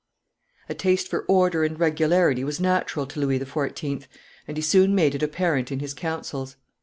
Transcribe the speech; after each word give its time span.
A 0.67 0.73
taste 0.73 1.07
for 1.07 1.25
order 1.27 1.63
and 1.63 1.79
regularity 1.79 2.43
was 2.43 2.59
natural 2.59 3.05
to 3.05 3.19
Louis 3.19 3.37
XIV., 3.39 4.07
and 4.47 4.57
he 4.57 4.63
soon 4.63 4.95
made 4.95 5.13
it 5.13 5.21
apparent 5.21 5.71
in 5.71 5.77
his 5.79 5.93
councils. 5.93 6.55